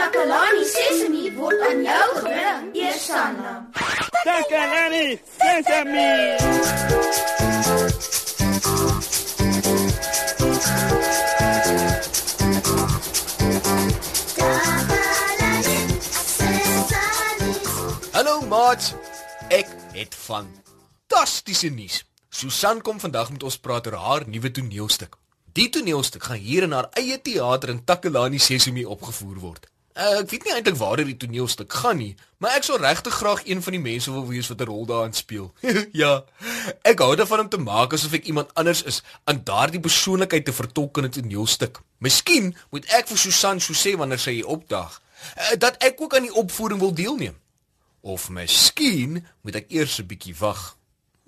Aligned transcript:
Takalani 0.00 0.64
Sesemi 0.64 1.30
word 1.36 1.60
aan 1.62 1.82
jou 1.86 2.08
gebring, 2.18 2.64
Eersanna. 2.74 3.52
Takalani 4.26 5.06
Sesame. 5.38 6.10
Hallo 18.10 18.40
maat. 18.50 18.94
Ek 19.54 19.70
het 19.94 20.14
fantastiese 20.14 21.70
nuus. 21.70 22.02
Susan 22.30 22.82
kom 22.82 22.98
vandag 22.98 23.30
met 23.30 23.42
ons 23.46 23.58
praat 23.62 23.86
oor 23.86 24.00
haar 24.02 24.26
nuwe 24.26 24.50
toneelstuk. 24.50 25.19
Die 25.52 25.68
toneelstuk 25.68 26.22
gaan 26.22 26.38
hier 26.38 26.62
in 26.62 26.72
haar 26.72 26.88
eie 26.98 27.18
teater 27.22 27.72
in 27.72 27.84
Takalani 27.84 28.38
Sesemi 28.38 28.84
opgevoer 28.86 29.38
word. 29.42 29.66
Uh, 29.98 30.20
ek 30.20 30.30
weet 30.30 30.44
nie 30.46 30.52
eintlik 30.54 30.76
waar 30.78 31.00
die 31.02 31.16
toneelstuk 31.18 31.72
gaan 31.80 31.98
nie, 31.98 32.12
maar 32.38 32.54
ek 32.54 32.68
sou 32.68 32.76
regtig 32.78 33.16
graag 33.18 33.42
een 33.48 33.58
van 33.64 33.74
die 33.74 33.82
mense 33.82 34.12
wil 34.14 34.28
wees 34.28 34.46
wat 34.52 34.62
'n 34.62 34.68
rol 34.70 34.86
daarin 34.86 35.12
speel. 35.12 35.50
ja. 36.02 36.22
Ek 36.86 37.02
hou 37.02 37.16
daarvan 37.18 37.44
om 37.44 37.48
te 37.50 37.58
maak 37.58 37.92
asof 37.92 38.14
ek 38.14 38.30
iemand 38.30 38.54
anders 38.54 38.84
is 38.86 39.02
aan 39.24 39.42
daardie 39.44 39.82
persoonlikheid 39.82 40.44
te 40.44 40.54
vertolk 40.54 40.98
in 40.98 41.04
'n 41.04 41.10
toneelstuk. 41.10 41.82
Miskien 41.98 42.54
moet 42.70 42.86
ek 42.86 43.08
vir 43.10 43.18
Susan 43.18 43.60
so 43.60 43.74
sê 43.74 43.96
wanneer 43.98 44.18
sy 44.18 44.38
hier 44.38 44.46
opdaag, 44.46 45.02
uh, 45.36 45.56
dat 45.58 45.82
ek 45.82 46.00
ook 46.00 46.14
aan 46.14 46.30
die 46.30 46.38
opvoering 46.38 46.80
wil 46.80 46.94
deelneem. 46.94 47.36
Of 48.00 48.30
miskien 48.30 49.26
moet 49.42 49.56
ek 49.56 49.70
eers 49.74 49.98
'n 49.98 50.06
bietjie 50.06 50.38
wag. 50.38 50.76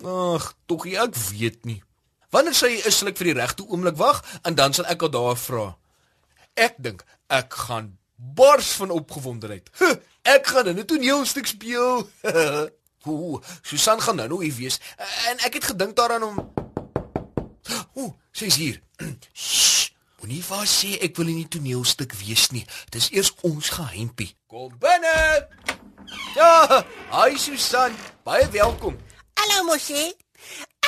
Ag, 0.03 0.55
tog 0.65 0.87
ek 0.87 1.15
weet 1.15 1.65
nie. 1.65 1.83
Wanneer 2.33 2.55
sy 2.57 2.71
is, 2.81 2.95
sal 2.97 3.11
ek 3.11 3.19
vir 3.21 3.29
die 3.29 3.37
regte 3.37 3.65
oomblik 3.67 3.97
wag 3.99 4.23
en 4.41 4.55
dan 4.57 4.73
sal 4.73 4.87
ek 4.89 5.05
haar 5.05 5.13
daar 5.13 5.37
vra. 5.37 5.65
Ek 6.57 6.79
dink 6.81 7.03
ek 7.29 7.53
gaan 7.67 7.91
bars 8.17 8.71
van 8.79 8.93
opgewondenheid. 8.93 9.69
Huh, 9.77 9.95
ek 10.25 10.49
gaan 10.49 10.71
in 10.71 10.79
'n 10.81 10.85
toneelstuk 10.89 11.45
speel. 11.45 12.09
Ooh, 13.09 13.41
Susan 13.61 14.01
gaan 14.01 14.15
nou 14.15 14.27
nou 14.27 14.43
hier 14.43 14.55
wees 14.55 14.79
en 15.29 15.37
ek 15.45 15.59
het 15.59 15.65
gedink 15.75 15.95
daaraan 15.95 16.23
om 16.23 16.37
Ooh, 17.93 18.13
sy's 18.31 18.55
hier. 18.55 18.81
Moenie 20.23 20.43
vir 20.43 20.65
sê 20.65 20.97
ek 21.03 21.17
wil 21.19 21.29
in 21.29 21.43
die 21.43 21.51
toneelstuk 21.59 22.15
wees 22.17 22.49
nie. 22.49 22.65
Dis 22.89 23.11
eers 23.11 23.33
ons 23.43 23.69
geheimpie. 23.69 24.33
Kom 24.47 24.73
binne. 24.79 25.47
Ja, 26.33 26.83
hi 27.11 27.37
Susan. 27.37 27.93
Baie 28.23 28.49
welkom. 28.49 28.97
Hallo 29.37 29.63
Moshi. 29.69 30.15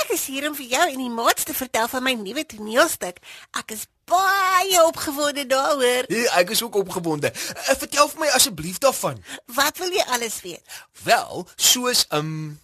Ek 0.06 0.12
is 0.14 0.28
hier 0.30 0.46
om 0.46 0.54
vir 0.54 0.68
jou 0.70 0.84
en 0.86 1.00
die 1.02 1.10
maats 1.10 1.48
te 1.50 1.54
vertel 1.58 1.88
van 1.90 2.04
my 2.06 2.12
nuwe 2.14 2.44
toneelstuk. 2.46 3.16
Ek 3.58 3.72
is 3.74 3.88
baie 4.06 4.78
opgewonde 4.86 5.48
daaroor. 5.50 6.06
Hey, 6.12 6.28
ek 6.38 6.52
is 6.54 6.62
ook 6.62 6.78
opgewonde. 6.78 7.32
Uh, 7.34 7.74
vertel 7.80 8.12
vir 8.12 8.22
my 8.22 8.28
asseblief 8.38 8.78
daarvan. 8.84 9.18
Wat 9.58 9.82
wil 9.82 9.90
jy 9.90 10.04
alles 10.14 10.36
weet? 10.46 10.62
Wel, 11.08 11.42
soos 11.58 12.04
um 12.14 12.60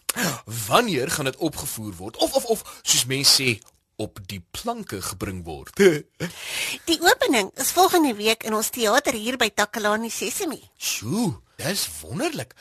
wanneer 0.68 1.10
gaan 1.10 1.32
dit 1.32 1.40
opgevoer 1.42 1.96
word 1.98 2.20
of 2.22 2.38
of 2.38 2.46
of 2.46 2.62
soos 2.84 3.08
mense 3.10 3.34
sê 3.34 3.56
op 3.98 4.22
die 4.30 4.44
planke 4.54 5.02
gebring 5.02 5.42
word. 5.46 5.74
Die 6.90 7.00
opening 7.02 7.50
is 7.58 7.74
volgende 7.74 8.14
week 8.22 8.46
in 8.46 8.54
ons 8.54 8.70
teater 8.70 9.18
hier 9.18 9.38
by 9.42 9.50
Takalani 9.50 10.14
Sesemi. 10.14 10.62
Sjoe, 10.78 11.40
dis 11.58 11.90
wonderlik. 12.04 12.54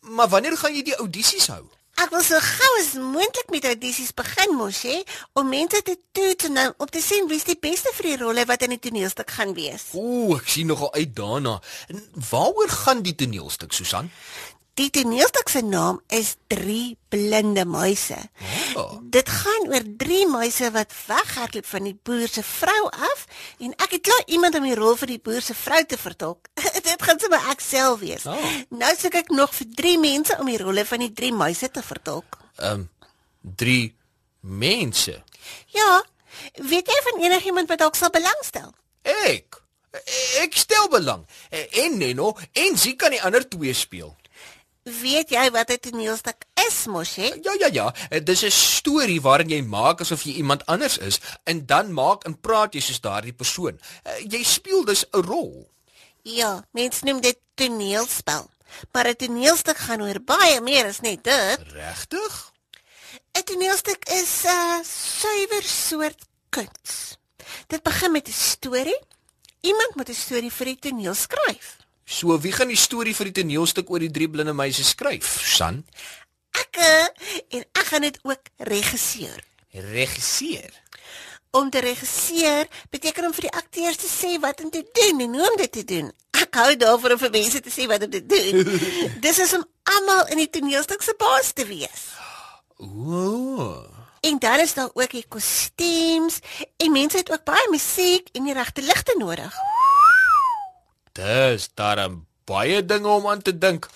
Maar 0.00 0.28
wanneer 0.36 0.56
gaan 0.60 0.76
jy 0.76 0.84
die 0.92 1.00
audisies 1.00 1.48
hou? 1.52 1.64
Ek 1.98 2.12
wil 2.14 2.22
so 2.22 2.38
gou 2.38 2.68
as 2.78 2.92
moontlik 2.94 3.48
met 3.50 3.64
audisies 3.66 4.12
begin 4.14 4.52
mos 4.54 4.84
hè, 4.86 5.00
om 5.34 5.48
mense 5.50 5.80
te 5.82 5.96
toets 6.14 6.46
en 6.46 6.54
dan 6.54 6.74
op 6.78 6.92
te 6.94 7.00
sien 7.02 7.26
wie's 7.26 7.46
die 7.48 7.56
beste 7.58 7.90
vir 7.96 8.06
die 8.12 8.18
rolle 8.20 8.44
wat 8.46 8.62
in 8.62 8.76
die 8.76 8.78
toneelstuk 8.84 9.32
gaan 9.34 9.50
wees. 9.56 9.88
Ooh, 9.98 10.36
ek 10.36 10.46
sien 10.46 10.70
nogal 10.70 10.92
uit 10.94 11.16
daarna. 11.18 11.56
En 11.90 12.04
waaroor 12.30 12.70
gaan 12.84 13.02
die 13.02 13.16
toneelstuk, 13.18 13.74
Susan? 13.74 14.12
Die 14.78 14.90
toneelstuk 14.94 15.48
se 15.50 15.58
naam 15.66 15.96
is 16.06 16.36
Drie 16.46 16.96
blinde 17.10 17.64
muise. 17.66 18.18
Oh. 18.78 19.00
Dit 19.02 19.28
gaan 19.28 19.66
oor 19.72 19.82
drie 19.98 20.26
muise 20.30 20.70
wat 20.70 20.92
weghardloop 21.08 21.66
van 21.66 21.88
die 21.88 21.96
boer 22.02 22.28
se 22.30 22.44
vrou 22.46 22.84
af 22.86 23.24
en 23.58 23.74
ek 23.74 23.96
het 23.96 24.04
klaar 24.06 24.22
iemand 24.26 24.54
om 24.54 24.68
die 24.68 24.76
rol 24.78 24.94
vir 25.00 25.10
die 25.16 25.18
boer 25.24 25.42
se 25.42 25.56
vrou 25.58 25.80
te 25.82 25.98
vertolk. 25.98 26.46
Dit 26.88 27.02
gaan 27.02 27.18
sommer 27.18 27.50
ek 27.50 27.64
self 27.64 27.98
wees. 28.04 28.28
Oh. 28.30 28.52
Nou 28.70 28.92
soek 28.94 29.18
ek 29.18 29.34
nog 29.34 29.50
vir 29.56 29.72
drie 29.80 29.96
mense 29.98 30.38
om 30.38 30.46
die 30.46 30.60
rolle 30.62 30.86
van 30.86 31.02
die 31.02 31.10
drie 31.12 31.32
muise 31.34 31.70
te 31.74 31.82
vertolk. 31.82 32.38
Ehm 32.62 32.84
um, 32.84 32.88
drie 33.42 33.96
mense. 34.46 35.16
Ja, 35.74 35.90
weet 36.54 36.86
jy 36.86 37.00
van 37.08 37.24
enigiemand 37.24 37.72
wat 37.72 37.82
dalk 37.82 37.98
sal 37.98 38.14
belangstel? 38.14 38.70
Ek 39.02 39.58
ek 40.44 40.54
stel 40.54 40.86
belang. 40.92 41.24
En 41.50 41.98
Neno, 41.98 42.34
en 42.52 42.76
sy 42.78 42.92
kan 43.00 43.10
die 43.10 43.22
ander 43.24 43.42
twee 43.48 43.74
speel. 43.74 44.12
Weet 44.88 45.30
jy 45.30 45.50
wat 45.52 45.70
'n 45.70 45.78
toneelstuk 45.84 46.44
is, 46.66 46.86
mos 46.86 47.14
hè? 47.16 47.28
Ja 47.42 47.52
ja 47.58 47.68
ja, 47.72 47.94
Eh, 48.10 48.20
dis 48.24 48.42
'n 48.44 48.50
storie 48.50 49.20
waarin 49.20 49.48
jy 49.48 49.62
maak 49.62 50.00
asof 50.00 50.22
jy 50.22 50.32
iemand 50.40 50.66
anders 50.66 50.98
is 50.98 51.20
en 51.44 51.66
dan 51.66 51.92
maak 51.92 52.24
en 52.24 52.40
praat 52.40 52.74
jy 52.74 52.80
soos 52.80 53.00
daardie 53.00 53.32
persoon. 53.32 53.80
Eh, 54.04 54.24
Jy 54.28 54.42
speel 54.44 54.84
dus 54.84 55.04
'n 55.12 55.20
rol. 55.20 55.68
Ja, 56.22 56.64
mense 56.72 57.04
noem 57.04 57.20
dit 57.20 57.38
toneelspel. 57.54 58.50
Maar 58.92 59.08
'n 59.08 59.16
toneelstuk 59.16 59.76
gaan 59.76 60.02
oor 60.02 60.20
baie 60.20 60.60
meer 60.60 60.86
as 60.86 61.00
net 61.00 61.24
dit. 61.24 61.58
Regtig? 61.72 62.52
'n 63.34 63.42
Toneelstuk 63.44 64.08
is 64.08 64.44
'n 64.44 64.48
uh, 64.48 64.80
suiwer 64.84 65.62
soort 65.62 66.18
kuns. 66.48 67.16
Dit 67.66 67.82
begin 67.82 68.12
met 68.12 68.28
'n 68.28 68.32
storie. 68.32 69.00
Iemand 69.60 69.94
moet 69.94 70.08
'n 70.08 70.14
storie 70.14 70.52
vir 70.52 70.64
die 70.66 70.78
toneel 70.78 71.14
skryf. 71.14 71.76
So 72.08 72.38
wie 72.40 72.52
gaan 72.56 72.70
die 72.72 72.78
storie 72.80 73.12
vir 73.14 73.28
die 73.28 73.36
toneelstuk 73.42 73.90
oor 73.92 74.00
die 74.00 74.12
drie 74.12 74.28
blinde 74.32 74.54
meisies 74.56 74.94
skryf? 74.94 75.28
San, 75.44 75.82
Ek 76.58 76.78
en 77.52 77.62
ek 77.76 77.84
gaan 77.90 78.06
dit 78.06 78.18
ook 78.24 78.48
regisseer. 78.70 79.44
regisseur. 79.70 80.72
Om 81.50 81.70
te 81.70 81.78
regisseer 81.84 82.66
beteken 82.90 83.28
om 83.28 83.34
vir 83.36 83.48
die 83.48 83.56
akteurs 83.56 83.96
te 84.00 84.08
sê 84.08 84.38
wat 84.40 84.62
om 84.64 84.70
te 84.70 84.82
doen 84.82 85.20
en 85.20 85.34
hoe 85.36 85.50
om 85.50 85.56
dit 85.60 85.72
te 85.72 85.84
doen. 85.84 86.08
Ek 86.32 86.54
hou 86.54 86.76
daarvan 86.76 87.12
om 87.14 87.20
vir 87.20 87.30
mense 87.30 87.60
te 87.60 87.70
sê 87.70 87.86
wat 87.88 88.02
om 88.04 88.10
te 88.10 88.24
doen. 88.26 88.64
Dis 89.24 89.38
is 89.44 89.54
om 89.54 89.64
almal 89.92 90.26
in 90.32 90.42
die 90.42 90.50
toneelstuk 90.50 91.02
se 91.02 91.14
baas 91.18 91.52
te 91.52 91.66
wees. 91.68 92.08
Ooh. 92.78 93.84
En 94.20 94.38
dan 94.38 94.60
is 94.60 94.74
daar 94.74 94.90
ook 94.94 95.10
die 95.14 95.24
kostuums 95.28 96.40
en 96.76 96.92
mense 96.92 97.16
het 97.20 97.30
ook 97.30 97.44
baie 97.44 97.68
musiek 97.70 98.28
en 98.32 98.48
die 98.48 98.54
regte 98.56 98.82
ligte 98.82 99.14
nodig. 99.18 99.54
Dis 101.18 101.68
darem 101.74 102.20
baie 102.46 102.84
dinge 102.84 103.08
om 103.08 103.26
aan 103.26 103.42
te 103.42 103.54
dink. 103.58 103.88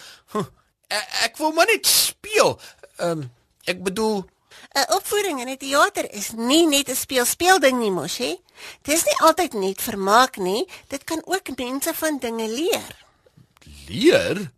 Ek, 0.93 1.07
ek 1.25 1.39
wil 1.41 1.55
maar 1.57 1.71
net 1.71 1.87
speel. 1.87 2.59
Ehm 2.99 3.23
um, 3.23 3.31
ek 3.65 3.79
bedoel 3.87 4.25
'n 4.75 4.89
Opvoering 4.97 5.41
in 5.41 5.49
'n 5.49 5.57
teater 5.57 6.07
is 6.13 6.33
nie 6.33 6.67
net 6.67 6.89
'n 6.91 6.99
speel-speelding 7.05 7.79
nie, 7.79 7.91
mos 7.91 8.17
hè? 8.17 8.33
Dit 8.83 8.95
is 8.95 9.05
nie 9.05 9.21
altyd 9.27 9.53
net 9.53 9.83
vermaak 9.83 10.37
nie, 10.37 10.69
dit 10.89 11.05
kan 11.05 11.23
ook 11.25 11.57
mense 11.57 11.95
van 11.95 12.19
dinge 12.19 12.49
leer. 12.49 12.93
leer. 13.87 14.51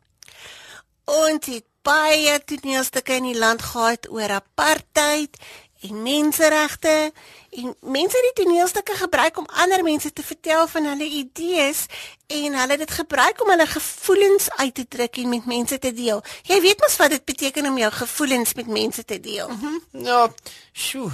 Ons 1.04 1.46
het 1.46 1.64
baie 1.82 2.44
toneelstukke 2.44 3.14
in 3.20 3.28
die 3.32 3.38
land 3.38 3.62
gehad 3.62 4.08
oor 4.10 4.30
apartheid 4.40 5.36
en 5.80 6.02
menseregte 6.02 7.12
en 7.50 7.74
mense 7.80 8.16
het 8.16 8.28
die 8.34 8.44
toneelstukke 8.44 8.94
gebruik 8.96 9.38
om 9.38 9.46
ander 9.46 9.82
mense 9.82 10.12
te 10.12 10.22
vertel 10.22 10.66
van 10.68 10.84
hulle 10.84 11.04
idees 11.04 11.86
en 12.26 12.54
hulle 12.54 12.70
het 12.76 12.78
dit 12.78 12.90
gebruik 12.90 13.42
om 13.42 13.48
hulle 13.52 13.66
gevoelens 13.66 14.50
uit 14.56 14.74
te 14.74 14.86
druk 14.88 15.16
en 15.16 15.28
met 15.28 15.46
mense 15.46 15.78
te 15.78 15.92
deel. 15.92 16.22
Jy 16.42 16.60
weet 16.60 16.80
mos 16.80 16.96
wat 16.96 17.10
dit 17.10 17.24
beteken 17.24 17.66
om 17.66 17.78
jou 17.78 17.92
gevoelens 17.92 18.54
met 18.54 18.66
mense 18.66 19.04
te 19.04 19.20
deel. 19.20 19.50
Ja, 19.92 20.28
sjoe. 20.72 21.10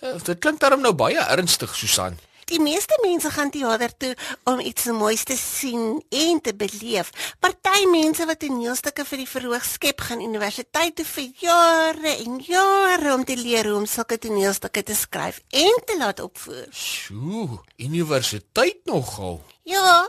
Eh, 0.00 0.22
Dit 0.24 0.38
klink 0.38 0.60
darem 0.60 0.80
nou 0.80 0.92
baie 0.94 1.18
ernstig, 1.18 1.74
Susan. 1.76 2.18
Die 2.52 2.60
meeste 2.60 2.98
mense 3.00 3.30
gaan 3.32 3.48
teater 3.48 3.92
toe 3.96 4.10
om 4.44 4.58
iets 4.60 4.84
moois 4.92 5.22
te 5.24 5.36
sien 5.40 6.02
en 6.12 6.40
te 6.44 6.52
beleef. 6.52 7.08
Party 7.40 7.86
mense 7.88 8.26
wat 8.28 8.42
toneelstukke 8.44 9.06
vir 9.08 9.22
die 9.22 9.28
verhoog 9.30 9.64
skep, 9.64 10.02
gaan 10.04 10.20
universiteit 10.20 10.98
toe 10.98 11.06
vir 11.14 11.30
jare 11.40 12.12
en 12.26 12.36
jare 12.44 13.14
om 13.14 13.24
te 13.24 13.38
leer 13.40 13.70
hoe 13.70 13.78
om 13.78 13.88
sulke 13.88 14.20
toneelstukke 14.20 14.84
te 14.84 14.98
skryf 14.98 15.40
en 15.48 15.80
te 15.88 15.96
laat 15.96 16.20
opvoer. 16.20 16.68
Sjoe, 16.76 17.62
universiteit 17.80 18.84
nogal. 18.84 19.40
Ja, 19.64 20.04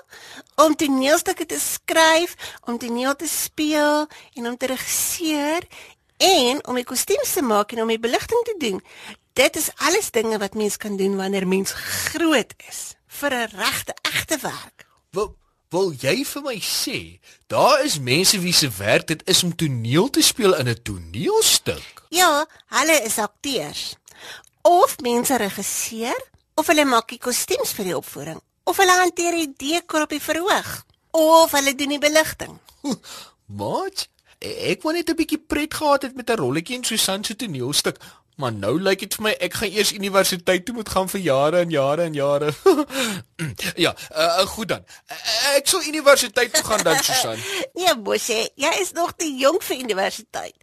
om 0.60 0.76
toneelstukke 0.76 1.48
te 1.48 1.62
skryf, 1.64 2.36
om 2.68 2.76
toneel 2.82 3.16
te 3.16 3.32
speel 3.32 4.04
en 4.36 4.52
om 4.52 4.60
te 4.60 4.68
regisseer 4.74 5.64
en 6.20 6.60
om 6.68 6.76
die 6.76 6.88
kostuums 6.92 7.38
te 7.40 7.42
maak 7.56 7.72
en 7.72 7.86
om 7.88 7.96
die 7.96 8.04
beligting 8.04 8.44
te 8.52 8.60
doen. 8.60 8.84
Dit 9.34 9.56
is 9.56 9.70
alles 9.76 10.12
dinge 10.12 10.38
wat 10.38 10.54
mens 10.54 10.78
kan 10.78 10.98
doen 10.98 11.16
wanneer 11.16 11.48
mens 11.48 11.72
groot 11.74 12.54
is 12.70 12.94
vir 13.08 13.32
'n 13.34 13.50
regte 13.56 13.94
egte 14.02 14.38
werk. 14.42 14.86
Wil 15.12 15.36
wil 15.70 15.94
jy 15.98 16.26
vir 16.26 16.42
my 16.42 16.60
sê 16.62 17.20
daar 17.48 17.84
is 17.84 18.00
mense 18.00 18.40
wie 18.40 18.54
se 18.54 18.70
werk 18.78 19.08
dit 19.08 19.22
is 19.28 19.44
om 19.44 19.56
toneel 19.56 20.10
te 20.10 20.22
speel 20.22 20.54
in 20.56 20.68
'n 20.68 20.82
toneelstuk? 20.84 22.04
Ja, 22.10 22.46
hulle 22.68 23.02
is 23.02 23.18
akteurs. 23.18 23.96
Of 24.62 25.00
mense 25.00 25.38
regisseer 25.38 26.22
of 26.56 26.68
hulle 26.68 26.86
maak 26.86 27.10
die 27.10 27.18
kostuums 27.20 27.72
vir 27.74 27.86
die 27.86 27.98
opvoering 27.98 28.42
of 28.64 28.78
hulle 28.78 28.92
hanteer 28.92 29.32
die 29.32 29.54
dekor 29.58 30.02
op 30.02 30.10
die 30.10 30.22
verhoog. 30.22 30.86
of 31.14 31.52
hulle 31.52 31.76
doen 31.76 31.90
die 31.90 32.00
beligting. 32.00 32.60
Wat? 33.46 34.08
Ek 34.40 34.82
wou 34.82 34.94
net 34.94 35.10
'n 35.10 35.16
bietjie 35.16 35.38
pret 35.38 35.74
gehad 35.74 36.02
het 36.02 36.16
met 36.16 36.30
'n 36.30 36.38
rolletjie 36.38 36.76
in 36.76 36.84
Susan 36.84 37.24
se 37.24 37.36
toneelstuk, 37.36 37.98
maar 38.36 38.54
nou 38.54 38.74
lyk 38.82 39.04
dit 39.06 39.16
vir 39.18 39.24
my 39.28 39.34
ek 39.46 39.58
gaan 39.60 39.74
eers 39.76 39.92
universiteit 39.94 40.66
toe 40.66 40.76
moet 40.76 40.90
gaan 40.90 41.10
vir 41.12 41.22
jare 41.22 41.60
en 41.64 41.74
jare 41.74 42.08
en 42.08 42.14
jare. 42.18 42.54
ja, 43.86 43.94
uh, 44.12 44.46
goed 44.56 44.72
dan. 44.74 44.86
Uh, 45.12 45.18
ek 45.60 45.70
sou 45.70 45.82
universiteit 45.86 46.54
toe 46.54 46.64
gaan 46.64 46.84
dan 46.84 47.04
Susan. 47.04 47.38
Nee, 47.78 47.96
Bosse, 48.06 48.38
jy 48.56 48.72
is 48.82 48.94
nog 48.94 49.14
te 49.18 49.28
jonk 49.28 49.64
vir 49.66 49.82
universiteit. 49.82 50.56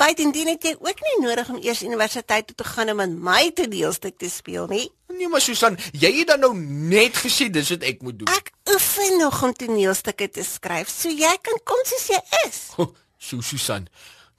Buitendien 0.00 0.48
het 0.50 0.64
jy 0.66 0.72
ook 0.78 1.02
nie 1.06 1.18
nodig 1.26 1.50
om 1.52 1.60
eers 1.62 1.82
universiteit 1.82 2.46
toe 2.48 2.56
te 2.62 2.66
gaan 2.66 2.90
om 2.94 3.02
in 3.04 3.18
my 3.22 3.50
toneelstuk 3.54 4.18
te 4.18 4.30
speel 4.30 4.66
nie. 4.70 4.88
Nee, 5.12 5.28
maar 5.28 5.44
Susan, 5.44 5.76
jy 5.92 6.10
het 6.20 6.32
dan 6.32 6.40
nou 6.42 6.54
net 6.56 7.18
gesê 7.20 7.50
dis 7.52 7.70
wat 7.74 7.84
ek 7.86 8.02
moet 8.02 8.18
doen. 8.22 8.30
Ek 8.32 8.52
oefen 8.72 9.18
nog 9.20 9.42
om 9.44 9.52
toneelstukke 9.54 10.30
te 10.32 10.44
skryf, 10.46 10.90
so 10.90 11.12
jy 11.12 11.32
kan 11.44 11.60
kom 11.68 11.82
soos 11.88 12.10
jy 12.14 12.22
is. 12.46 12.64
So 13.22 13.38
Susan, 13.38 13.84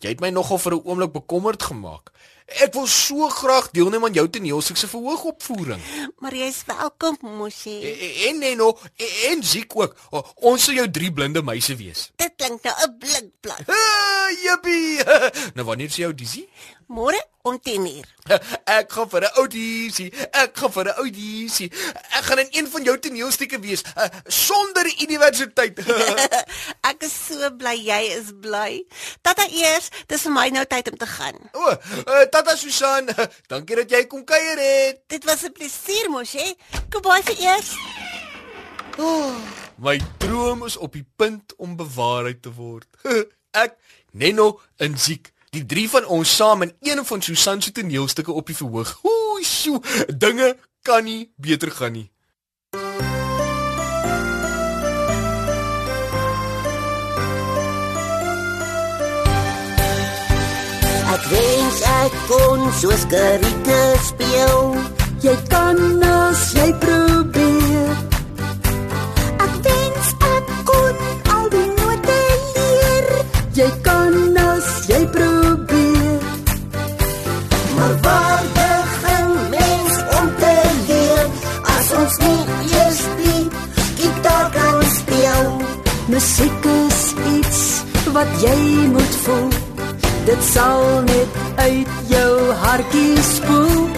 jy 0.03 0.11
het 0.11 0.19
my 0.19 0.27
nogal 0.35 0.59
vir 0.59 0.73
'n 0.75 0.83
oomblik 0.83 1.13
bekommerd 1.13 1.63
gemaak. 1.63 2.11
Ek 2.61 2.73
wil 2.73 2.87
so 2.87 3.29
graag 3.33 3.71
deelneem 3.73 4.05
aan 4.05 4.13
jou 4.13 4.27
toneelstuk 4.29 4.77
se 4.77 4.87
verhoogopvoering. 4.87 5.81
Maar 6.21 6.35
jy's 6.35 6.61
welkom, 6.69 7.17
Mosie. 7.21 7.79
En 8.27 8.37
Neno 8.37 8.77
en 9.29 9.43
Ziek 9.43 9.73
ook. 9.75 9.95
Ons 10.35 10.63
sal 10.63 10.73
jou 10.83 10.89
drie 10.91 11.11
blinde 11.13 11.41
meise 11.41 11.75
wees. 11.75 12.11
Dit 12.15 12.35
klink 12.37 12.63
nou 12.63 12.75
'n 12.85 12.97
blink 12.99 13.31
plan. 13.41 13.57
Jippie. 14.43 15.01
Nou 15.55 15.65
wanneer 15.65 15.87
is 15.87 15.95
jou 15.95 16.09
audisie? 16.09 16.47
Môre 16.87 17.17
om 17.41 17.57
10:00. 17.57 18.03
Ek 18.77 18.91
gaan 18.91 19.09
vir 19.09 19.21
'n 19.21 19.31
audisie. 19.41 20.09
Ek 20.31 20.57
gaan 20.57 20.71
vir 20.71 20.85
'n 20.85 20.97
audisie. 21.03 21.71
Ek 22.17 22.23
gaan 22.27 22.39
in 22.39 22.47
een 22.51 22.67
van 22.67 22.83
jou 22.83 22.99
toneelstukke 22.99 23.59
wees 23.59 23.83
uh, 23.97 24.07
sonder 24.27 24.85
universiteit. 25.01 25.79
ek 27.03 27.09
is 27.11 27.15
so 27.19 27.49
bly 27.59 27.75
jy 27.75 28.15
is 28.15 28.31
bly. 28.31 28.79
Tata 29.23 29.43
eers, 29.51 29.89
dis 30.07 30.23
vir 30.23 30.31
my 30.31 30.45
nou 30.55 30.63
tyd 30.71 30.87
om 30.91 30.97
te 30.99 31.07
gaan. 31.09 31.35
O, 31.51 31.73
uh, 31.73 32.23
Tata 32.31 32.55
Susan, 32.55 33.09
dankie 33.51 33.75
dat 33.81 33.91
jy 33.91 34.05
kom 34.07 34.23
kuier 34.23 34.59
het. 34.61 35.03
Dit 35.11 35.27
was 35.27 35.43
'n 35.43 35.51
plesier 35.51 36.09
mos, 36.09 36.31
hè? 36.31 36.53
Goodbye 36.89 37.23
vir 37.27 37.37
eers. 37.43 37.75
Oh, 38.97 39.35
my 39.77 39.99
droom 40.17 40.63
is 40.65 40.77
op 40.77 40.93
die 40.93 41.05
punt 41.15 41.55
om 41.57 41.75
bewaarheid 41.75 42.41
te 42.41 42.53
word. 42.53 42.87
ek, 43.63 43.75
Neno 44.13 44.61
en 44.77 44.97
Ziek 44.97 45.33
Die 45.53 45.65
drie 45.65 45.85
van 45.85 46.05
ons 46.09 46.35
saam 46.35 46.63
in 46.65 46.73
een 46.81 47.05
van 47.05 47.21
Susan 47.21 47.61
se 47.61 47.71
toneelstukke 47.71 48.31
op 48.31 48.47
die 48.47 48.55
verhoog. 48.55 48.99
Ooh, 49.03 49.37
sjoe, 49.43 49.77
dinge 50.09 50.57
kan 50.81 51.03
nie 51.03 51.29
beter 51.37 51.69
gaan 51.71 51.93
nie. 51.93 52.12
Ek 62.03 62.15
kon 62.27 62.59
soos 62.79 63.03
Gerike 63.11 63.81
speel. 64.03 64.75
Jy 65.23 65.35
kan 65.51 65.79
as 66.03 66.41
jy 66.57 66.67
probeer. 66.83 67.93
Ek 69.45 69.53
wens 69.67 70.09
ek 70.31 70.51
kon 70.69 70.97
al 71.35 71.47
die 71.53 71.69
note 71.79 72.19
leer. 72.57 73.07
Jy 73.59 73.69
kan 73.87 74.39
as 74.43 74.69
jy 74.91 75.01
probeer. 75.15 76.21
Maar 77.77 77.95
waar 78.05 78.43
begin 78.59 79.31
mens 79.55 79.99
om 80.19 80.31
te 80.43 80.55
leer 80.89 81.25
as 81.75 81.93
ons 82.01 82.17
nie 82.25 82.39
eers 82.77 83.03
die 83.21 83.43
gitaar 84.01 84.49
kan 84.57 84.81
speel? 84.99 85.53
Musiek 86.11 86.71
is 86.77 87.05
iets 87.37 87.61
wat 88.17 88.41
jy 88.43 88.57
moet 88.91 89.21
voel. 89.23 89.72
Dit 90.25 90.43
sal 90.43 91.01
net 91.03 91.27
uit 91.55 91.87
jou 92.07 92.31
hartjie 92.63 93.23
spoel. 93.27 93.89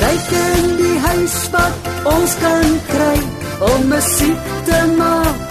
Kyk 0.00 0.30
in 0.38 0.70
die 0.78 0.98
huis 1.06 1.34
wat 1.52 1.90
ons 2.08 2.36
kan 2.40 2.70
kry 2.88 3.18
om 3.68 3.84
musiek 3.90 4.46
te 4.68 4.78
maak. 4.96 5.42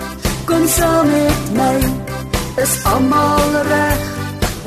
Kom 0.50 0.66
saam 0.68 1.12
met 1.14 1.52
my. 1.60 1.78
Is 2.64 2.74
almal 2.94 3.54
reg 3.70 4.02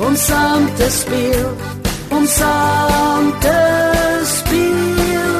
om 0.07 0.15
saam 0.15 0.69
te 0.79 0.87
speel? 1.01 1.51
Om 2.15 2.25
saam 2.37 3.27
te 3.43 3.59
speel. 4.31 5.35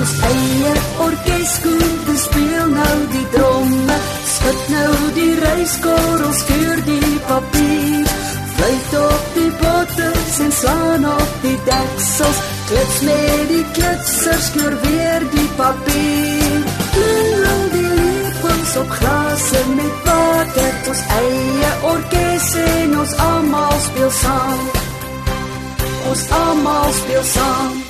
Ons 0.00 0.16
eie 0.30 0.72
orkeskoor 1.08 2.16
speel 2.24 2.72
nou 2.72 2.96
die 3.12 3.26
dromme. 3.36 4.00
Skud 4.32 4.64
nou 4.72 4.96
die 5.20 5.30
reiskorrels 5.44 6.42
keur 6.48 6.84
die 6.88 7.14
papier. 7.28 8.03
Fluit 8.54 8.94
op 9.12 9.24
die 9.34 9.50
bottels 9.50 10.38
en 10.38 10.52
slaan 10.52 11.06
op 11.06 11.32
die 11.42 11.58
deksels. 11.64 12.38
Klits 12.66 13.00
met 13.00 13.48
die 13.48 13.64
klitsers 13.76 14.50
knor 14.54 14.76
weer 14.80 15.26
die 15.30 15.48
papier. 15.58 16.60
Klingel 16.94 17.64
die 17.74 17.88
lepels 17.98 18.76
op 18.76 18.94
glase 18.98 19.64
met 19.74 20.04
water. 20.04 20.72
Ons 20.92 21.02
eie 21.18 21.72
orkes 21.90 22.48
en 22.62 22.98
ons 22.98 23.16
almal 23.26 23.78
speel 23.88 24.14
saam. 24.22 24.64
Ons 26.08 26.30
almal 26.30 26.92
speel 26.92 27.26
saam. 27.34 27.82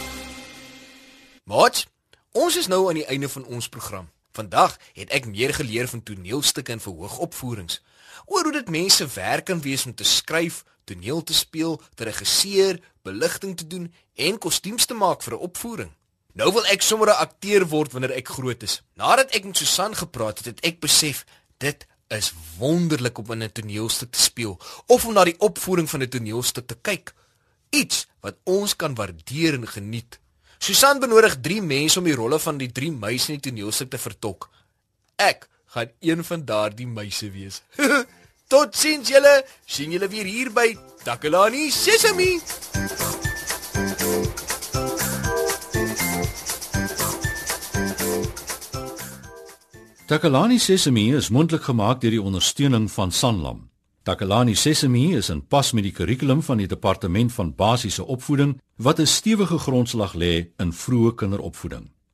Wat? 1.45 1.87
Ons 2.33 2.57
is 2.57 2.67
nou 2.67 2.89
aan 2.89 2.99
die 2.99 3.07
einde 3.07 3.29
van 3.29 3.45
ons 3.45 3.69
program. 3.69 4.09
Vandag 4.35 4.79
het 4.97 5.13
ek 5.15 5.29
meer 5.31 5.53
geleer 5.55 5.87
van 5.89 6.03
toneelstukke 6.03 6.73
en 6.73 6.81
verhoogopvoerings. 6.83 7.83
Oor 8.27 8.43
hoe 8.43 8.53
dit 8.53 8.69
mense 8.69 9.07
werk 9.07 9.45
kan 9.45 9.61
wees 9.61 9.87
om 9.87 9.95
te 9.95 10.05
skryf, 10.05 10.65
toneel 10.85 11.23
te 11.23 11.35
speel, 11.35 11.81
te 11.95 12.05
regisseer, 12.05 12.81
beligting 13.03 13.57
te 13.57 13.67
doen 13.67 13.93
en 14.15 14.39
kostuums 14.39 14.87
te 14.87 14.95
maak 14.95 15.23
vir 15.23 15.35
'n 15.35 15.45
opvoering. 15.49 15.93
Nou 16.35 16.53
wil 16.53 16.67
ek 16.67 16.83
sommer 16.83 17.09
'n 17.09 17.23
akteur 17.27 17.67
word 17.67 17.93
wanneer 17.93 18.17
ek 18.17 18.29
groot 18.29 18.63
is. 18.63 18.83
Nadat 18.95 19.31
ek 19.35 19.45
met 19.45 19.57
Susan 19.57 19.95
gepraat 19.95 20.39
het, 20.39 20.47
het 20.47 20.61
ek 20.61 20.81
besef 20.81 21.25
dit 21.59 21.87
is 22.09 22.33
wonderlik 22.59 23.19
om 23.19 23.31
in 23.31 23.43
'n 23.43 23.53
toneelstuk 23.53 24.11
te 24.11 24.21
speel 24.21 24.61
of 24.87 25.05
om 25.07 25.13
na 25.15 25.25
die 25.25 25.39
opvoering 25.39 25.91
van 25.91 26.03
'n 26.03 26.09
toneelstuk 26.09 26.67
te 26.67 26.77
kyk. 26.81 27.15
Iets 27.71 28.07
wat 28.21 28.37
ons 28.45 28.77
kan 28.77 28.95
waardeer 28.95 29.55
en 29.55 29.69
geniet. 29.69 30.19
Susan 30.59 30.99
benodig 30.99 31.41
3 31.41 31.63
mense 31.63 31.99
om 31.99 32.05
die 32.05 32.15
rolle 32.15 32.39
van 32.39 32.57
die 32.57 32.73
3 32.73 32.93
meisies 32.93 33.29
in 33.29 33.41
die 33.41 33.51
toneelstuk 33.51 33.91
te 33.91 33.99
vertolk. 33.99 34.51
Ek 35.17 35.49
gaan 35.75 35.91
een 36.01 36.25
van 36.25 36.45
daardie 36.45 36.87
meisies 36.87 37.33
wees. 37.33 37.63
Totsiens 38.51 39.09
julle, 39.09 39.35
sien 39.67 39.91
julle 39.91 40.09
weer 40.09 40.29
hier 40.29 40.51
by 40.55 40.77
Takalani 41.03 41.71
Sesemi. 41.71 42.39
Takalani 50.07 50.59
Sesemi 50.59 51.09
is 51.17 51.29
mondelik 51.29 51.67
gemaak 51.67 52.01
deur 52.01 52.15
die 52.15 52.23
ondersteuning 52.23 52.91
van 52.93 53.13
Sanlam. 53.13 53.65
Takalani 54.05 54.55
Sesemi 54.55 55.17
is 55.17 55.33
in 55.33 55.41
pas 55.47 55.73
met 55.73 55.89
die 55.89 55.95
kurrikulum 55.97 56.43
van 56.43 56.61
die 56.61 56.69
departement 56.71 57.33
van 57.33 57.55
basiese 57.57 58.05
opvoeding 58.05 58.61
wat 58.77 59.01
'n 59.01 59.07
stewige 59.07 59.59
grondslag 59.59 60.15
lê 60.15 60.53
in 60.57 60.73
vroeë 60.73 61.15
kinderopvoeding. 61.15 61.94